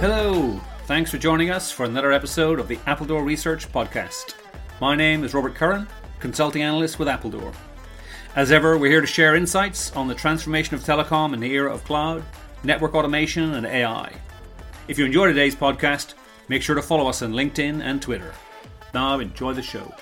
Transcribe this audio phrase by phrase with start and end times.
[0.00, 4.32] Hello, thanks for joining us for another episode of the Appledore Research Podcast.
[4.80, 5.86] My name is Robert Curran,
[6.20, 7.52] consulting analyst with Appledore.
[8.34, 11.70] As ever, we're here to share insights on the transformation of telecom in the era
[11.70, 12.24] of cloud,
[12.64, 14.10] network automation, and AI.
[14.88, 16.14] If you enjoy today's podcast,
[16.48, 18.32] make sure to follow us on LinkedIn and Twitter.
[18.94, 19.94] Now, enjoy the show.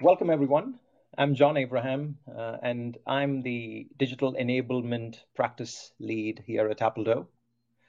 [0.00, 0.80] Welcome, everyone.
[1.18, 7.26] I'm John Abraham, uh, and I'm the digital enablement practice lead here at Appledore.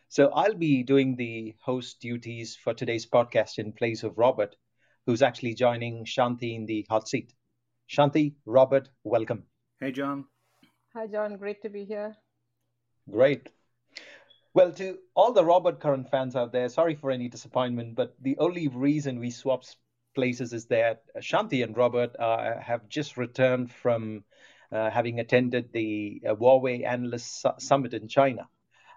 [0.07, 4.55] So I'll be doing the host duties for today's podcast in place of Robert,
[5.05, 7.33] who's actually joining Shanthi in the hot seat.
[7.89, 9.43] Shanthi, Robert, welcome.
[9.81, 10.23] Hey, John.
[10.93, 11.35] Hi, John.
[11.35, 12.15] Great to be here.
[13.11, 13.49] Great.
[14.53, 18.37] Well, to all the Robert Curran fans out there, sorry for any disappointment, but the
[18.37, 19.75] only reason we swapped
[20.17, 24.23] places is that Shanthi and Robert uh, have just returned from
[24.71, 28.49] uh, having attended the uh, Huawei Analyst Su- Summit in China.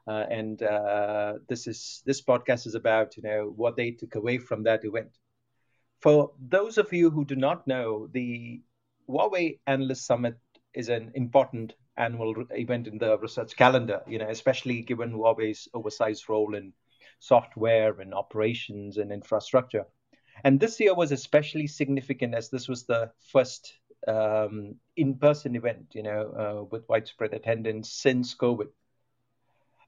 [0.06, 4.38] Uh, and uh, this is this podcast is about you know what they took away
[4.38, 5.12] from that event.
[6.00, 8.62] For those of you who do not know, the
[9.08, 10.38] Huawei Analyst Summit
[10.72, 14.00] is an important annual event in the research calendar.
[14.08, 16.72] You know, especially given Huawei's oversized role in
[17.18, 19.84] software and operations and infrastructure.
[20.44, 23.74] And this year was especially significant as this was the first
[24.06, 28.68] um, in-person event, you know, uh, with widespread attendance since COVID.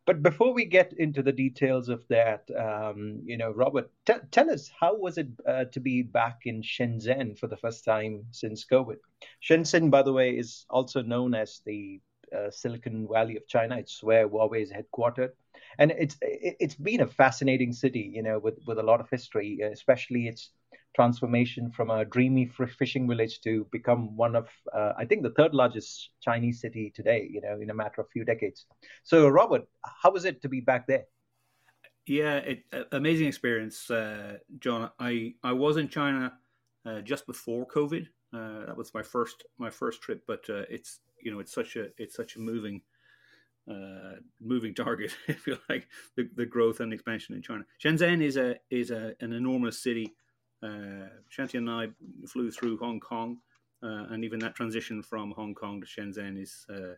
[0.05, 4.50] But before we get into the details of that, um, you know, Robert, t- tell
[4.50, 8.64] us how was it uh, to be back in Shenzhen for the first time since
[8.64, 8.97] COVID?
[9.41, 12.00] Shenzhen, by the way, is also known as the
[12.37, 13.77] uh, Silicon Valley of China.
[13.77, 15.31] It's where Huawei is headquartered
[15.78, 19.61] and it's it's been a fascinating city, you know, with with a lot of history,
[19.61, 20.51] especially its
[20.95, 25.55] transformation from a dreamy fishing village to become one of, uh, I think, the third
[25.55, 28.67] largest Chinese city today, you know, in a matter of few decades.
[29.03, 29.67] So, Robert,
[30.03, 31.05] how was it to be back there?
[32.06, 34.91] Yeah, it, amazing experience, uh, John.
[34.99, 36.32] I, I was in China
[36.84, 38.06] uh, just before COVID.
[38.34, 41.77] Uh, that was my first my first trip, but uh, it's you know it's such
[41.77, 42.81] a it's such a moving
[43.71, 45.87] uh, moving target, if you like,
[46.17, 47.65] the, the growth and expansion in China.
[47.83, 50.15] Shenzhen is a is a, an enormous city.
[50.62, 51.89] Uh, Shanthi and I
[52.27, 53.39] flew through Hong Kong,
[53.83, 56.95] uh, and even that transition from Hong Kong to Shenzhen is uh,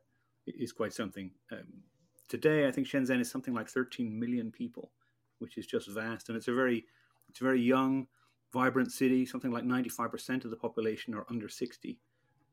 [0.47, 1.31] is quite something.
[1.53, 1.83] Um,
[2.29, 4.91] today, I think Shenzhen is something like 13 million people,
[5.39, 6.85] which is just vast, and it's a very
[7.29, 8.07] it's a very young,
[8.53, 9.27] vibrant city.
[9.27, 11.99] Something like 95% of the population are under 60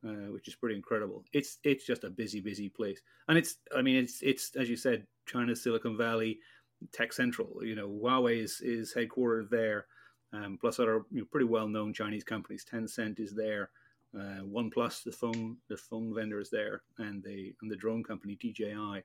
[0.06, 1.24] uh, which is pretty incredible.
[1.34, 4.76] It's it's just a busy, busy place, and it's I mean it's it's as you
[4.76, 6.40] said, China's Silicon Valley,
[6.92, 7.64] tech central.
[7.64, 9.86] You know, Huawei is is headquartered there,
[10.34, 12.66] um, plus other you know, pretty well known Chinese companies.
[12.66, 13.70] Tencent is there,
[14.16, 18.36] uh, OnePlus, the phone the phone vendor is there, and the and the drone company
[18.36, 19.04] DJI,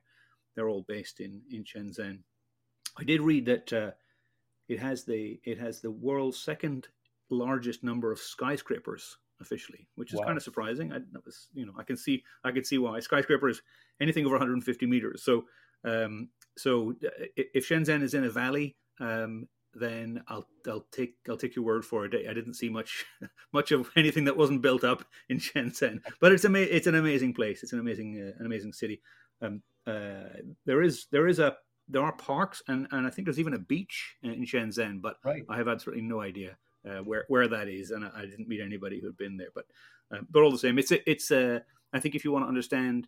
[0.55, 2.19] they're all based in in Shenzhen.
[2.97, 3.91] I did read that uh,
[4.67, 6.87] it has the it has the world's second
[7.29, 10.25] largest number of skyscrapers officially, which is wow.
[10.25, 10.91] kind of surprising.
[10.91, 13.61] I that was, you know, I can see I can see why skyscrapers
[14.01, 15.23] anything over 150 meters.
[15.23, 15.45] So,
[15.83, 21.37] um, so uh, if Shenzhen is in a valley, um, then I'll I'll take I'll
[21.37, 22.13] take your word for it.
[22.29, 23.05] I didn't see much
[23.53, 27.33] much of anything that wasn't built up in Shenzhen, but it's ama- it's an amazing
[27.33, 27.63] place.
[27.63, 29.01] It's an amazing uh, an amazing city.
[29.41, 31.55] Um, uh, there is there is a
[31.89, 35.43] there are parks and, and I think there's even a beach in Shenzhen, but right.
[35.47, 38.61] I have absolutely no idea uh, where where that is, and I, I, didn't meet
[38.61, 39.49] anybody who had been there.
[39.53, 39.65] But
[40.11, 41.61] uh, but all the same, it's a, it's a,
[41.93, 43.07] I think if you want to understand.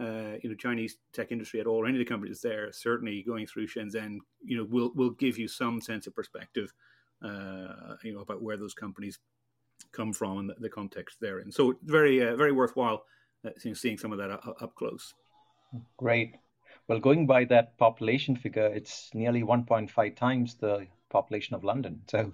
[0.00, 3.22] Uh, you know, Chinese tech industry at all, or any of the companies there, certainly
[3.22, 6.72] going through Shenzhen, you know, will will give you some sense of perspective,
[7.22, 9.18] uh, you know, about where those companies
[9.90, 11.50] come from and the, the context they're in.
[11.50, 13.04] So very, uh, very worthwhile
[13.46, 15.14] uh, seeing some of that up, up, close.
[15.96, 16.36] Great.
[16.88, 22.02] Well, going by that population figure, it's nearly 1.5 times the population of London.
[22.08, 22.32] So,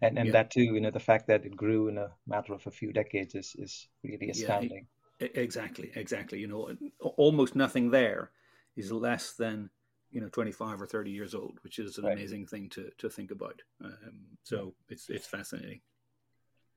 [0.00, 0.32] and, and yeah.
[0.32, 2.92] that too, you know, the fact that it grew in a matter of a few
[2.92, 4.86] decades is, is really astounding.
[5.20, 6.38] Yeah, exactly, exactly.
[6.38, 6.76] You know,
[7.16, 8.30] almost nothing there
[8.76, 9.70] is less than
[10.10, 12.16] you know 25 or 30 years old, which is an right.
[12.16, 13.62] amazing thing to to think about.
[13.84, 15.80] Um, so it's it's fascinating.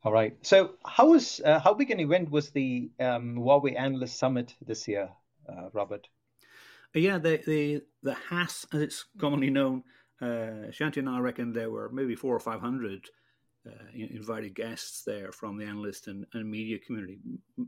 [0.04, 0.36] All right.
[0.42, 4.88] So how was uh, how big an event was the um, Huawei Analyst Summit this
[4.88, 5.10] year,
[5.48, 6.08] uh, Robert?
[6.94, 9.84] Yeah, the the the HAS, as it's commonly known,
[10.24, 13.10] uh, Shanthi and I reckon there were maybe four or five hundred
[13.68, 17.20] uh, invited guests there from the analyst and, and media community,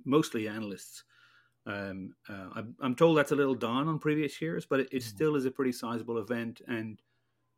[0.05, 1.03] mostly analysts.
[1.65, 4.99] Um, uh, I'm, I'm, told that's a little down on previous years, but it, it
[4.99, 5.15] mm-hmm.
[5.15, 7.01] still is a pretty sizable event, and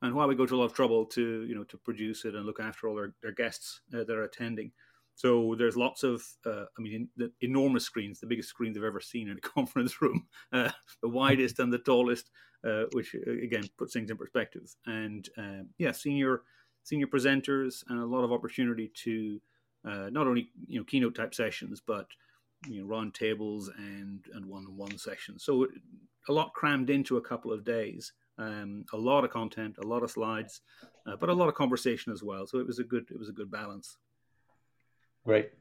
[0.02, 2.34] and while we go to a lot of trouble to you know to produce it
[2.34, 4.72] and look after all their, their guests uh, that are attending,
[5.16, 9.02] So there's lots of, uh, I mean, the enormous screens, the biggest screens I've ever
[9.02, 10.72] seen in a conference room, uh,
[11.02, 12.30] the widest and the tallest,
[12.68, 14.76] uh, which uh, again puts things in perspective.
[14.86, 16.42] And um, yeah, senior
[16.84, 19.42] senior presenters and a lot of opportunity to
[19.86, 22.08] uh, not only you know keynote type sessions, but
[22.68, 25.44] you know round tables and and one on one sessions.
[25.44, 25.68] So
[26.30, 28.14] a lot crammed into a couple of days.
[28.40, 30.62] Um, a lot of content, a lot of slides,
[31.08, 32.46] uh, but a lot of conversation as well.
[32.46, 33.98] So it was a good it was a good balance.
[35.26, 35.52] Great.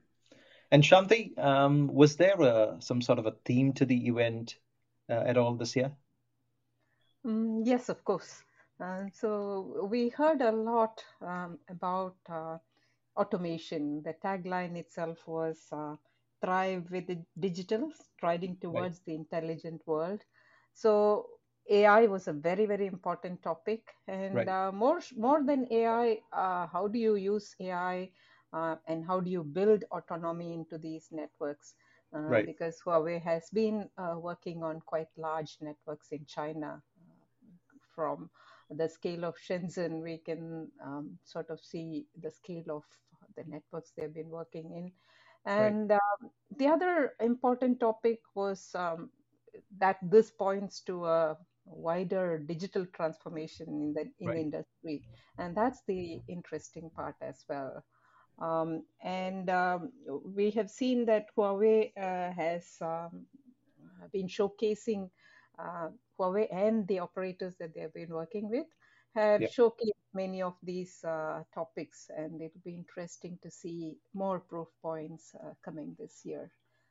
[0.70, 4.56] And Shanthi, um, was there a, some sort of a theme to the event
[5.08, 5.92] uh, at all this year?
[7.26, 8.44] Mm, yes, of course.
[8.80, 12.58] Uh, so we heard a lot um, about uh,
[13.16, 14.02] automation.
[14.02, 15.96] The tagline itself was uh,
[16.42, 19.00] "Thrive with the digital, striding towards right.
[19.00, 20.22] the intelligent world."
[20.74, 21.26] So
[21.70, 24.48] AI was a very, very important topic, and right.
[24.48, 28.10] Uh, more more than AI, uh, how do you use AI
[28.52, 31.74] uh, and how do you build autonomy into these networks?
[32.14, 32.50] Uh, right.
[32.50, 36.82] Because Huawei has been uh, working on quite large networks in China.
[37.96, 38.30] From
[38.70, 42.84] the scale of Shenzhen, we can um, sort of see the scale of
[43.36, 44.92] the networks they've been working in.
[45.46, 45.98] And right.
[46.22, 49.10] um, the other important topic was um,
[49.78, 54.34] that this points to a wider digital transformation in the in right.
[54.34, 55.02] the industry,
[55.38, 57.82] and that's the interesting part as well.
[58.40, 59.92] Um, and um,
[60.34, 63.26] we have seen that Huawei uh, has um,
[64.12, 65.08] been showcasing
[65.58, 65.88] uh,
[66.18, 68.66] Huawei and the operators that they have been working with
[69.14, 69.50] have yep.
[69.50, 75.34] showcased many of these uh, topics, and it'll be interesting to see more proof points
[75.34, 76.50] uh, coming this year.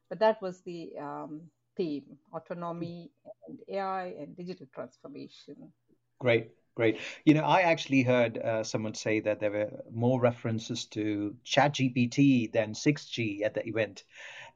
[0.09, 1.41] But that was the um,
[1.77, 3.11] theme autonomy
[3.47, 5.71] and AI and digital transformation.
[6.19, 6.51] Great.
[6.75, 6.99] Great.
[7.23, 12.51] You know, I actually heard uh, someone say that there were more references to ChatGPT
[12.51, 14.03] than 6G at the event,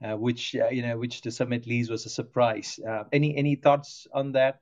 [0.04, 2.78] uh, which uh, you know, which to some at least was a surprise.
[2.86, 4.60] Uh, any any thoughts on that?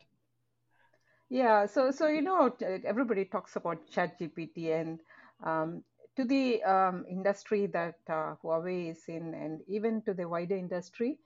[1.29, 1.65] Yeah.
[1.65, 2.55] So so you know,
[2.85, 4.99] everybody talks about ChatGPT, and
[5.43, 5.83] um,
[6.15, 11.17] to the um, industry that uh, Huawei is in, and even to the wider industry,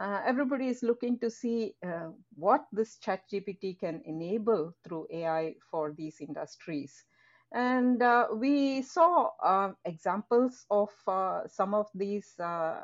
[0.00, 5.54] uh, everybody is looking to see uh, what this chat gpt can enable through ai
[5.70, 7.04] for these industries.
[7.52, 12.80] And uh, we saw uh, examples of uh, some of these uh,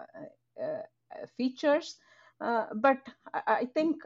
[1.37, 1.97] features.
[2.41, 2.99] But
[3.47, 3.97] I think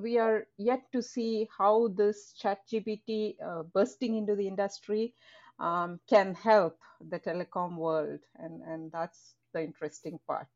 [0.00, 3.36] we are yet to see how this chat gpt
[3.72, 5.14] bursting into the industry
[5.58, 6.78] um, can help
[7.08, 8.20] the telecom world.
[8.36, 10.48] And, and that's the interesting part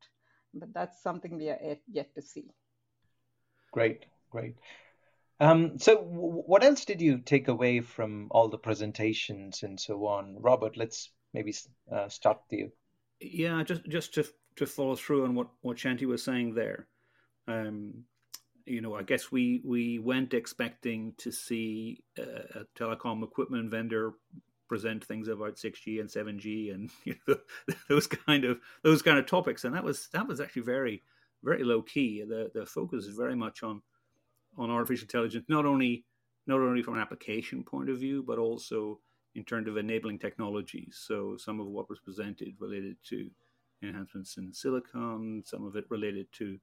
[0.55, 2.51] but that's something we are yet, yet to see.
[3.71, 4.55] Great, great.
[5.39, 10.05] Um, so, w- what else did you take away from all the presentations and so
[10.07, 10.77] on, Robert?
[10.77, 11.53] Let's maybe
[11.91, 12.71] uh, start with you.
[13.19, 14.25] Yeah, just just to
[14.55, 16.87] to follow through on what what Shanthi was saying there.
[17.47, 18.05] Um,
[18.65, 22.21] you know, I guess we we went expecting to see a,
[22.61, 24.13] a telecom equipment vendor
[24.67, 27.37] present things about 6G and 7G and you know,
[27.89, 29.63] those kind of those kind of topics.
[29.63, 31.03] And that was that was actually very
[31.43, 32.23] very low key.
[32.27, 33.81] The the focus is very much on
[34.57, 36.05] on artificial intelligence, not only
[36.47, 38.99] not only from an application point of view, but also
[39.35, 40.97] in terms of enabling technologies.
[41.05, 43.29] So some of what was presented related to
[43.83, 46.57] enhancements in silicon, some of it related to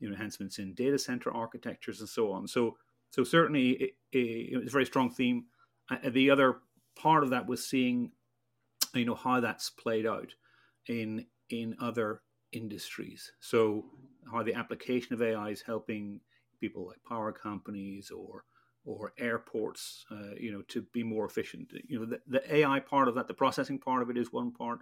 [0.00, 2.48] you know enhancements in data center architectures and so on.
[2.48, 2.76] So
[3.10, 5.46] so certainly it, it, it's a very strong theme.
[5.90, 6.56] Uh, the other
[6.96, 8.12] part of that was seeing,
[8.94, 10.34] you know, how that's played out
[10.86, 13.32] in in other industries.
[13.40, 13.86] So
[14.30, 16.20] how the application of AI is helping
[16.60, 18.44] people like power companies or
[18.84, 21.70] or airports, uh, you know, to be more efficient.
[21.86, 24.52] You know, the, the, AI part of that, the processing part of it is one
[24.52, 24.80] part.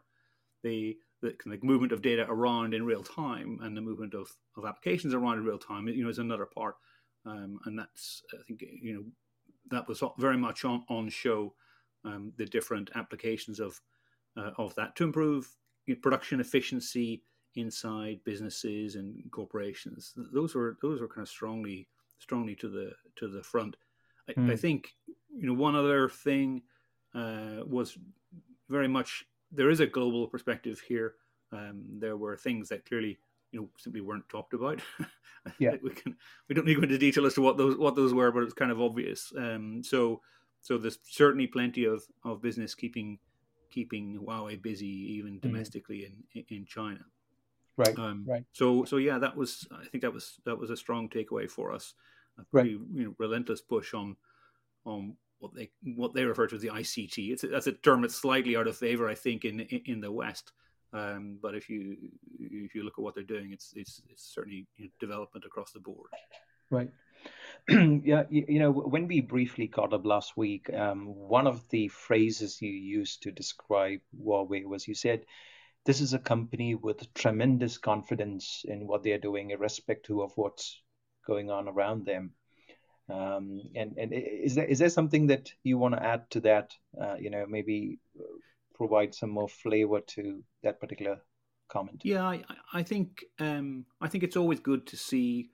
[0.62, 5.14] The the movement of data around in real time and the movement of, of applications
[5.14, 6.76] around in real time, you know, is another part.
[7.26, 9.04] Um, and that's, I think, you know,
[9.70, 11.54] that was very much on, on show
[12.04, 13.80] um, the different applications of
[14.36, 15.48] uh, of that to improve
[16.02, 17.22] production efficiency
[17.56, 20.14] inside businesses and corporations.
[20.32, 21.88] Those were those were kind of strongly
[22.18, 23.76] strongly to the to the front.
[24.28, 24.52] I, mm.
[24.52, 24.94] I think
[25.34, 26.62] you know one other thing
[27.14, 27.96] uh, was
[28.68, 31.14] very much there is a global perspective here.
[31.52, 33.18] Um, there were things that clearly
[33.52, 34.80] you know simply weren't talked about.
[35.58, 36.16] yeah, we can
[36.48, 38.42] we don't need to go into detail as to what those what those were, but
[38.42, 39.32] it's kind of obvious.
[39.36, 40.20] Um, so
[40.62, 43.18] so there's certainly plenty of, of business keeping
[43.70, 45.48] keeping Huawei busy even mm-hmm.
[45.48, 46.44] domestically mm.
[46.48, 47.04] in in China.
[47.76, 47.96] Right.
[47.98, 48.44] Um, right.
[48.52, 51.72] So so yeah, that was I think that was that was a strong takeaway for
[51.72, 51.94] us.
[52.38, 52.86] A pretty right.
[52.94, 54.16] you know, relentless push on
[54.84, 57.32] on what they what they refer to as the ICT.
[57.32, 60.12] It's that's a term that's slightly out of favor, I think, in in, in the
[60.12, 60.52] West.
[60.92, 61.96] Um, but if you
[62.40, 65.72] if you look at what they're doing, it's it's, it's certainly you know, development across
[65.72, 66.10] the board.
[66.70, 66.90] Right.
[67.68, 71.88] yeah, you, you, know, when we briefly caught up last week, um, one of the
[71.88, 75.24] phrases you used to describe Huawei was you said,
[75.84, 80.80] "This is a company with tremendous confidence in what they are doing, irrespective of what's
[81.26, 82.32] going on around them."
[83.10, 86.72] Um, and and is there is there something that you want to add to that?
[86.98, 87.98] Uh, you know, maybe
[88.74, 91.20] provide some more flavor to that particular
[91.68, 92.00] comment.
[92.04, 95.50] Yeah, I, I think um, I think it's always good to see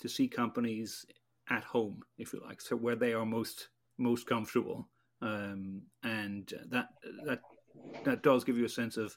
[0.00, 1.06] to see companies
[1.50, 4.88] at home, if you like, so where they are most most comfortable,
[5.22, 6.88] um, and that
[7.26, 7.40] that
[8.04, 9.16] that does give you a sense of,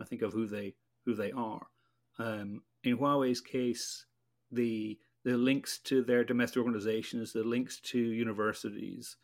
[0.00, 1.66] I think, of who they who they are.
[2.18, 4.06] Um, in Huawei's case,
[4.50, 9.16] the the links to their domestic organizations, the links to universities,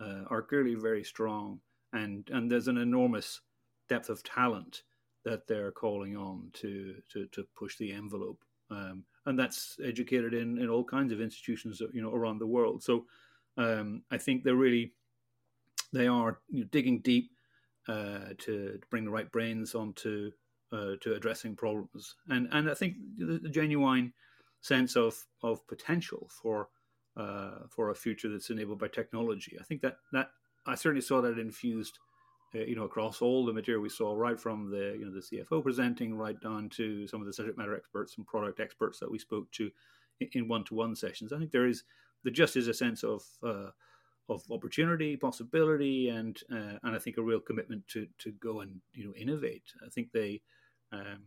[0.00, 1.60] uh, are clearly very strong.
[1.92, 3.40] And and there's an enormous
[3.88, 4.82] depth of talent
[5.24, 10.58] that they're calling on to to, to push the envelope, um, and that's educated in
[10.58, 12.82] in all kinds of institutions you know around the world.
[12.82, 13.06] So
[13.56, 14.92] um, I think they're really
[15.92, 17.30] they are you know, digging deep
[17.88, 20.32] uh, to, bring the right brains onto
[20.72, 24.12] uh, to addressing problems, and and I think the, the genuine
[24.60, 26.68] sense of of potential for
[27.16, 29.56] uh, for a future that's enabled by technology.
[29.60, 30.30] I think that that
[30.66, 31.98] I certainly saw that infused,
[32.54, 35.20] uh, you know, across all the material we saw, right from the you know the
[35.20, 39.10] CFO presenting, right down to some of the subject matter experts and product experts that
[39.10, 39.70] we spoke to
[40.32, 41.32] in one to one sessions.
[41.32, 41.84] I think there is
[42.22, 43.70] there just is a sense of uh,
[44.28, 48.80] of opportunity, possibility, and uh, and I think a real commitment to to go and
[48.94, 49.72] you know innovate.
[49.84, 50.42] I think they.
[50.92, 51.24] Um,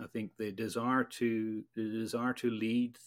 [0.00, 2.98] I think the desire to the desire to lead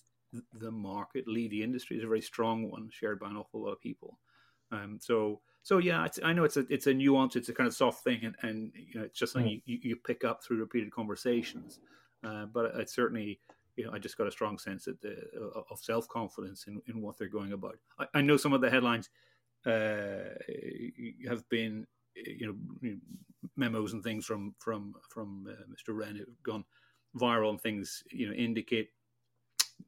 [0.54, 3.72] the market, lead the industry is a very strong one, shared by an awful lot
[3.72, 4.20] of people.
[4.72, 7.74] Um, so so yeah, I know it's a it's a nuance, it's a kind of
[7.74, 10.92] soft thing, and, and you know it's just something you, you pick up through repeated
[10.92, 11.80] conversations.
[12.24, 13.40] Uh, but it's certainly
[13.76, 15.16] you know I just got a strong sense that the,
[15.70, 17.78] of self confidence in, in what they're going about.
[18.00, 19.10] I, I know some of the headlines
[19.66, 20.36] uh,
[21.28, 22.48] have been you
[22.82, 22.98] know
[23.56, 25.96] memos and things from from from uh, Mr.
[25.96, 26.66] Ren have gone
[27.16, 28.90] viral and things you know indicate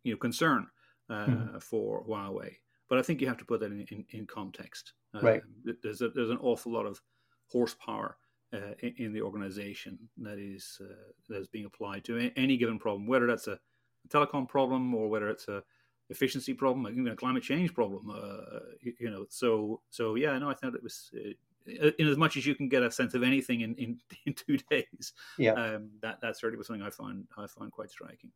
[0.03, 0.67] you know concern
[1.09, 1.63] uh, mm.
[1.63, 2.55] for Huawei.
[2.89, 4.93] But I think you have to put that in, in, in context.
[5.13, 5.41] Uh, right.
[5.83, 6.99] There's a, there's an awful lot of
[7.51, 8.17] horsepower
[8.53, 12.79] uh, in, in, the organization that is uh, that is being applied to any given
[12.79, 13.59] problem, whether that's a,
[14.07, 15.61] telecom problem or whether it's a
[16.09, 18.09] efficiency problem, even a climate change problem.
[18.09, 21.11] Uh, you, you, know, so so yeah, no, I thought it was.
[21.15, 21.31] Uh,
[21.99, 24.57] in as much as you can get a sense of anything in, in, in two
[24.71, 28.31] days, yeah, um, that that certainly was something I find I find quite striking.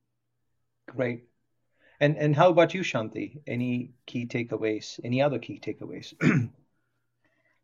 [0.88, 1.24] Great.
[2.03, 3.41] And and how about you, Shanthi?
[3.48, 5.00] Any key takeaways?
[5.05, 6.13] Any other key takeaways?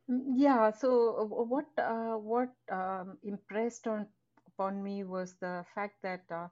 [0.08, 0.72] Yeah.
[0.72, 4.08] So what uh, what um, impressed on
[4.48, 6.48] upon me was the fact that uh,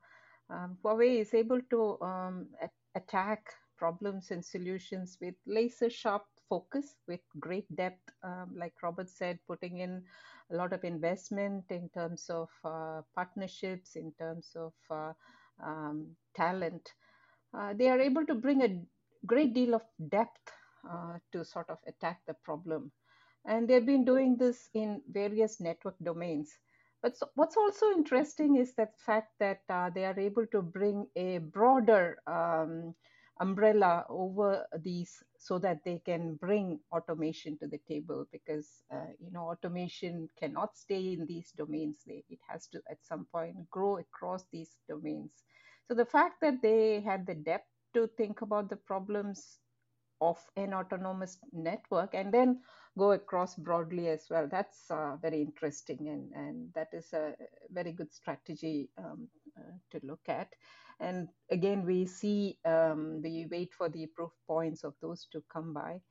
[0.50, 2.48] um, Huawei is able to um,
[2.96, 8.12] attack problems and solutions with laser sharp focus, with great depth.
[8.24, 10.04] Um, like Robert said, putting in
[10.52, 15.14] a lot of investment in terms of uh, partnerships, in terms of uh,
[15.64, 16.94] um, talent
[17.54, 18.82] uh, they are able to bring a
[19.26, 20.52] great deal of depth
[20.90, 22.92] uh, to sort of attack the problem.
[23.46, 26.52] And they've been doing this in various network domains.
[27.02, 31.08] But so what's also interesting is that fact that uh, they are able to bring
[31.16, 32.96] a broader um,
[33.40, 39.32] umbrella over these so that they can bring automation to the table because uh, you
[39.32, 43.98] know automation cannot stay in these domains they, it has to at some point grow
[43.98, 45.44] across these domains
[45.88, 49.60] so the fact that they had the depth to think about the problems
[50.20, 52.60] of an autonomous network and then
[52.98, 57.34] go across broadly as well, that's uh, very interesting and, and that is a
[57.72, 59.28] very good strategy um,
[59.58, 60.50] uh, to look at.
[61.00, 65.74] And again, we see, um, we wait for the proof points of those to come
[65.74, 66.02] by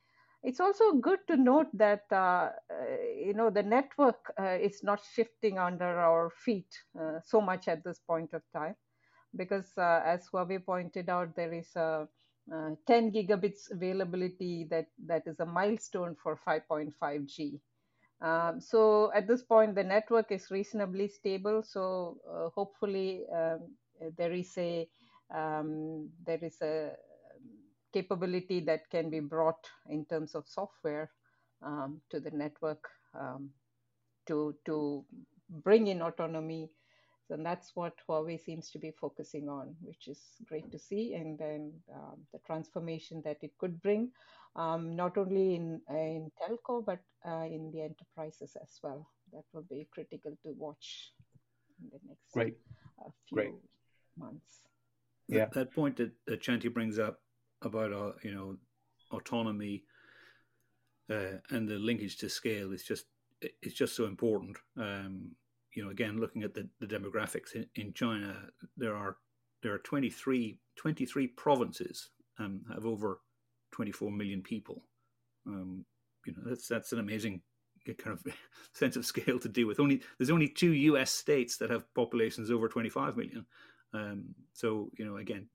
[0.42, 2.50] it's also good to note that uh, uh,
[3.18, 7.82] you know the network uh, is not shifting under our feet uh, so much at
[7.82, 8.76] this point of time
[9.34, 12.08] because uh, as Huawei pointed out, there is a
[12.52, 17.58] uh, 10 gigabits availability that, that is a milestone for 5.5G.
[18.20, 21.62] Um, so at this point, the network is reasonably stable.
[21.62, 23.74] So uh, hopefully um,
[24.16, 24.88] there is a
[25.34, 26.92] um, there is a
[27.92, 31.10] capability that can be brought in terms of software
[31.62, 33.50] um, to the network um,
[34.26, 35.04] to to
[35.64, 36.70] bring in autonomy
[37.30, 41.14] and that's what Huawei seems to be focusing on, which is great to see.
[41.14, 44.10] And then um, the transformation that it could bring,
[44.54, 49.08] um, not only in, in telco, but uh, in the enterprises as well.
[49.32, 51.12] That will be critical to watch.
[51.80, 52.56] in the next Great.
[53.00, 53.52] Uh, few Great.
[54.16, 54.68] months.
[55.28, 55.46] Yeah.
[55.46, 57.20] That, that point that, that Shanthi brings up
[57.62, 58.56] about uh, you know
[59.10, 59.84] autonomy
[61.10, 63.06] uh, and the linkage to scale is just
[63.62, 64.56] it's just so important.
[64.78, 65.32] Um,
[65.76, 68.34] you know, again, looking at the, the demographics in, in China,
[68.76, 69.18] there are
[69.62, 73.20] there are 23, 23 provinces um, have over
[73.72, 74.82] 24 million people.
[75.46, 75.84] Um,
[76.26, 77.42] you know, that's that's an amazing
[77.98, 78.24] kind of
[78.72, 79.78] sense of scale to deal with.
[79.78, 81.10] Only there's only two U.S.
[81.10, 83.46] states that have populations over 25 million.
[83.92, 85.46] Um, so you know, again,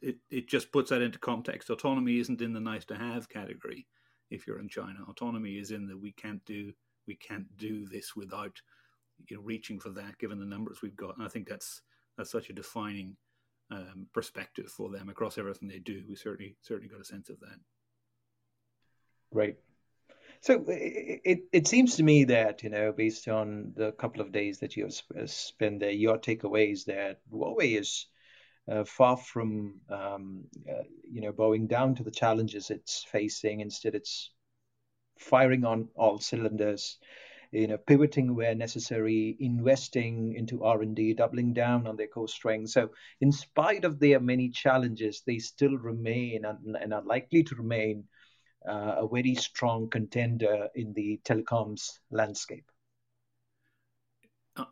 [0.00, 1.68] it it just puts that into context.
[1.68, 3.86] Autonomy isn't in the nice to have category.
[4.30, 6.72] If you're in China, autonomy is in the we can't do
[7.06, 8.60] we can't do this without
[9.28, 11.16] you know reaching for that given the numbers we've got.
[11.16, 11.82] And I think that's
[12.16, 13.16] that's such a defining
[13.70, 16.04] um, perspective for them across everything they do.
[16.08, 17.58] We certainly certainly got a sense of that.
[19.32, 19.56] Great.
[20.40, 24.32] So it, it, it seems to me that, you know, based on the couple of
[24.32, 28.06] days that you have uh, spent there, your takeaways that Huawei is
[28.70, 33.60] uh, far from, um, uh, you know, bowing down to the challenges it's facing.
[33.60, 34.30] Instead, it's
[35.18, 36.98] firing on all cylinders,
[37.50, 42.74] you know, pivoting where necessary, investing into R&D, doubling down on their core strengths.
[42.74, 42.90] So
[43.20, 48.04] in spite of their many challenges, they still remain and, are likely to remain
[48.68, 52.70] uh, a very strong contender in the telecoms landscape.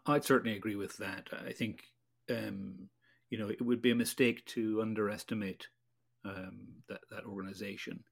[0.06, 1.28] I'd certainly agree with that.
[1.46, 1.84] I think
[2.28, 2.88] um,
[3.30, 5.68] you know it would be a mistake to underestimate
[6.24, 8.02] um, that that organization.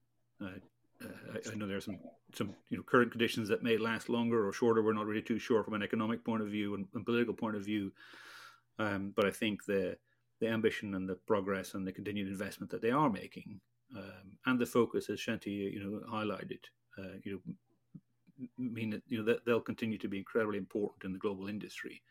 [0.41, 0.59] Uh,
[1.03, 1.99] uh, I, I, know there are some
[2.33, 4.81] some you know current conditions that may last longer or shorter.
[4.81, 7.55] We're not really too sure from an economic point of view and, and political point
[7.55, 7.91] of view.
[8.79, 9.97] Um, but I think the
[10.39, 13.59] the ambition and the progress and the continued investment that they are making
[13.95, 16.59] um, and the focus, as Shanthi you know highlighted,
[16.97, 17.53] uh, you know
[18.57, 22.01] mean that you know that they'll continue to be incredibly important in the global industry.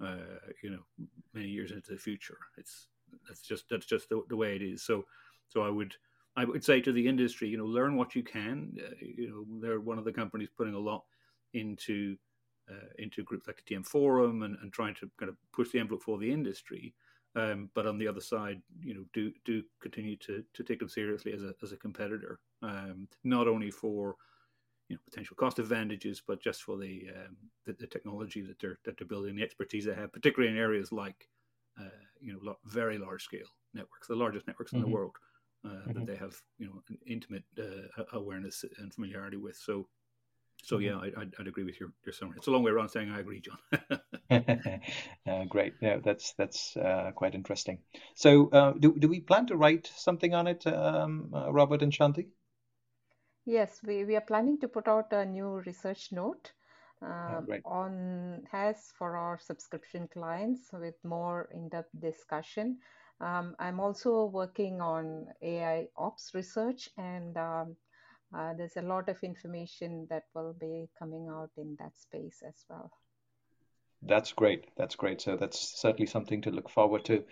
[0.00, 0.16] Uh,
[0.62, 2.38] you know, many years into the future.
[2.58, 2.88] It's
[3.26, 4.82] that's just that's just the, the, way it is.
[4.82, 5.04] So,
[5.48, 5.94] so I would
[6.36, 8.76] I would say to the industry, you know, learn what you can.
[8.78, 11.04] Uh, you know, they're one of the companies putting a lot
[11.52, 12.16] into
[12.70, 15.78] uh, into groups like the TM Forum and, and trying to kind of push the
[15.78, 16.94] envelope for the industry.
[17.36, 20.88] Um, but on the other side, you know, do do continue to to take them
[20.88, 24.16] seriously as a as a competitor, um, not only for
[24.88, 28.78] you know potential cost advantages, but just for the, um, the, the technology that they're
[28.84, 31.28] that they're building, the expertise they have, particularly in areas like
[31.80, 31.88] uh,
[32.20, 34.90] you know very large scale networks, the largest networks in mm-hmm.
[34.90, 35.16] the world
[35.64, 35.92] uh, mm-hmm.
[35.92, 39.56] that they have you know an intimate uh, awareness and familiarity with.
[39.56, 39.86] So
[40.62, 40.84] so mm-hmm.
[40.84, 42.36] yeah, I, would I'd agree with your, your summary.
[42.38, 43.58] It's a long way around saying I agree, John.
[45.26, 45.74] uh, great.
[45.80, 47.78] Yeah, that's that's uh, quite interesting.
[48.14, 51.92] So uh, do do we plan to write something on it, um, uh, Robert and
[51.92, 52.28] Shanthi?
[53.46, 56.50] Yes, we, we are planning to put out a new research note
[57.02, 62.78] oh, on HAS for our subscription clients with more in-depth discussion.
[63.20, 67.76] Um, I'm also working on AI ops research and um,
[68.36, 72.64] uh, there's a lot of information that will be coming out in that space as
[72.68, 72.90] well.
[74.02, 74.66] That's great.
[74.76, 75.20] That's great.
[75.20, 77.24] So that's certainly something to look forward to.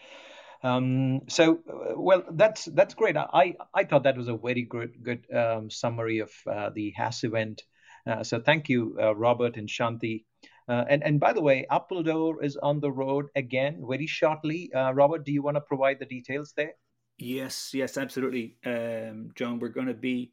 [0.63, 3.17] Um, so, uh, well, that's that's great.
[3.17, 7.25] I I thought that was a very good good um, summary of uh, the HAS
[7.25, 7.63] event.
[8.07, 10.25] Uh, so thank you, uh, Robert and Shanthi.
[10.69, 14.71] Uh, and and by the way, Appledore is on the road again very shortly.
[14.75, 16.73] Robert, do you want to provide the details there?
[17.19, 19.59] Yes, yes, absolutely, um, John.
[19.59, 20.33] We're going to be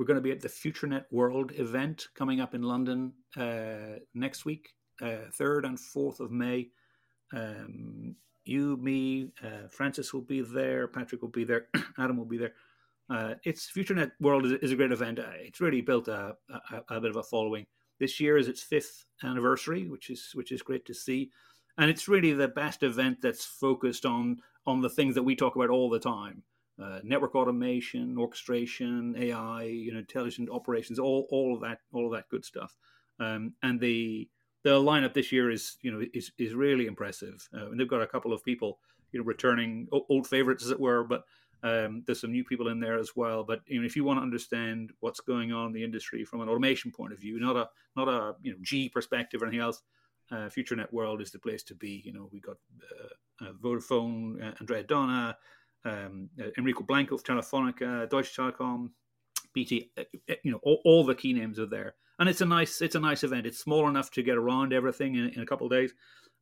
[0.00, 4.46] we're going to be at the FutureNet World event coming up in London uh, next
[4.46, 4.70] week,
[5.02, 6.70] uh, 3rd and 4th of May.
[7.34, 8.16] Um,
[8.46, 11.66] you, me, uh, Francis will be there, Patrick will be there,
[11.98, 12.54] Adam will be there.
[13.10, 15.18] Uh, it's FutureNet World is, is, a great event.
[15.18, 17.66] Uh, it's really built a, a, a, bit of a following.
[18.00, 21.30] This year is its fifth anniversary, which is which is great to see,
[21.78, 25.54] and it's really the best event that's focused on on the things that we talk
[25.54, 26.42] about all the time
[26.80, 32.12] uh, network automation, orchestration, AI, you know, intelligent operations, all all of that, all of
[32.12, 32.76] that good stuff.
[33.18, 34.28] Um, and the
[34.62, 37.46] the lineup this year is you know is is really impressive.
[37.54, 38.78] Uh, and they've got a couple of people
[39.12, 41.24] you know returning old favorites as it were, but
[41.62, 43.44] um, there's some new people in there as well.
[43.44, 46.40] But you know, if you want to understand what's going on in the industry from
[46.40, 49.60] an automation point of view, not a not a you know G perspective or anything
[49.60, 49.82] else,
[50.30, 52.02] uh, FutureNet World is the place to be.
[52.04, 55.36] You know, we got uh, uh Vodafone, uh, Andrea Dona,
[55.84, 58.90] um, uh, Enrico Blanco of Telefonica, Deutsche Telekom,
[59.52, 59.90] BT.
[59.98, 62.80] Uh, uh, you know, all, all, the key names are there, and it's a nice
[62.80, 63.46] it's a nice event.
[63.46, 65.92] It's small enough to get around everything in, in a couple of days,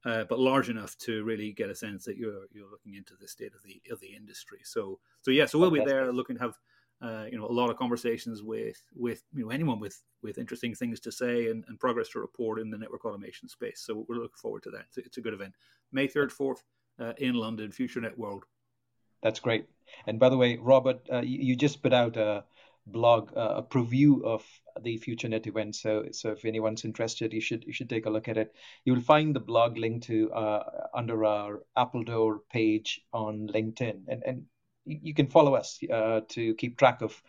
[0.04, 3.28] uh, but large enough to really get a sense that you're you're looking into the
[3.28, 4.58] state of the of the industry.
[4.64, 6.58] So so yeah, so we'll be there looking to have
[7.00, 10.74] uh, you know, a lot of conversations with with you know anyone with with interesting
[10.74, 13.80] things to say and, and progress to report in the network automation space.
[13.86, 14.86] So we're looking forward to that.
[14.88, 15.54] It's a, it's a good event.
[15.92, 16.64] May third, fourth
[16.98, 18.44] uh, in London, FutureNet World.
[19.22, 19.66] That's great.
[20.06, 22.44] And by the way, Robert, uh, you, you, just put out a
[22.92, 24.44] blog, uh, a preview of
[24.82, 25.76] the FutureNet event.
[25.76, 28.54] So, so if anyone's interested, you should you should take a look at it.
[28.84, 34.22] You will find the blog link to uh, under our Appledore page on LinkedIn, and
[34.24, 34.42] and
[34.84, 37.22] you can follow us uh, to keep track of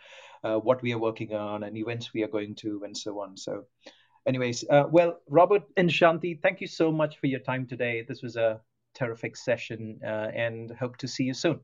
[0.43, 3.35] uh, what we are working on and events we are going to, and so on.
[3.35, 3.65] So,
[4.25, 8.05] anyways, uh, well, Robert and Shanthi, thank you so much for your time today.
[8.07, 8.61] This was a
[8.95, 11.59] terrific session, uh, and hope to see you soon.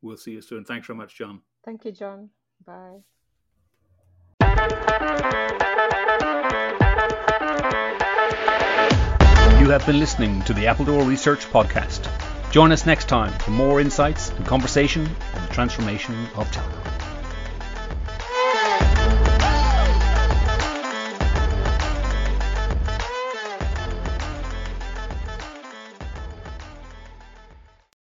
[0.00, 0.64] We'll see you soon.
[0.64, 1.40] Thanks very much, John.
[1.64, 2.30] Thank you, John.
[2.64, 3.02] Bye.
[9.58, 12.08] You have been listening to the Appledore Research Podcast.
[12.52, 16.91] Join us next time for more insights and conversation on the transformation of talent.